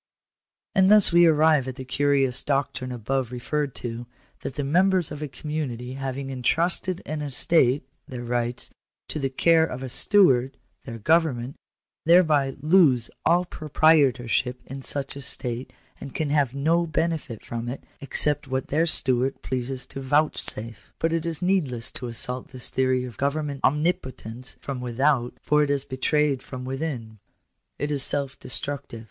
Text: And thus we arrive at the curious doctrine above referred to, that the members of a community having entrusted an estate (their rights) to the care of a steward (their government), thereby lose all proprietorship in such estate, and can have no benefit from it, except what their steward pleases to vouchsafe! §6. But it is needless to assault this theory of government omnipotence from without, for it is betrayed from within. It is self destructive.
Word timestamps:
And 0.73 0.89
thus 0.89 1.11
we 1.13 1.27
arrive 1.27 1.67
at 1.67 1.75
the 1.75 1.85
curious 1.85 2.41
doctrine 2.43 2.91
above 2.91 3.31
referred 3.31 3.75
to, 3.85 4.07
that 4.39 4.55
the 4.55 4.63
members 4.63 5.11
of 5.11 5.21
a 5.21 5.27
community 5.27 5.93
having 5.93 6.31
entrusted 6.31 7.03
an 7.05 7.21
estate 7.21 7.83
(their 8.07 8.23
rights) 8.23 8.71
to 9.09 9.19
the 9.19 9.29
care 9.29 9.63
of 9.63 9.83
a 9.83 9.89
steward 9.89 10.57
(their 10.85 10.97
government), 10.97 11.55
thereby 12.07 12.55
lose 12.61 13.11
all 13.27 13.45
proprietorship 13.45 14.59
in 14.65 14.81
such 14.81 15.15
estate, 15.15 15.71
and 15.99 16.15
can 16.15 16.31
have 16.31 16.55
no 16.55 16.87
benefit 16.87 17.45
from 17.45 17.69
it, 17.69 17.83
except 17.99 18.47
what 18.47 18.69
their 18.69 18.87
steward 18.87 19.43
pleases 19.43 19.85
to 19.85 20.01
vouchsafe! 20.01 20.89
§6. 20.93 20.93
But 20.97 21.13
it 21.13 21.27
is 21.27 21.43
needless 21.43 21.91
to 21.91 22.07
assault 22.07 22.47
this 22.47 22.71
theory 22.71 23.03
of 23.05 23.17
government 23.17 23.61
omnipotence 23.63 24.55
from 24.61 24.81
without, 24.81 25.35
for 25.43 25.61
it 25.61 25.69
is 25.69 25.85
betrayed 25.85 26.41
from 26.41 26.65
within. 26.65 27.19
It 27.77 27.91
is 27.91 28.01
self 28.01 28.39
destructive. 28.39 28.99